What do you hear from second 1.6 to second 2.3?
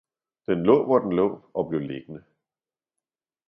blev liggende.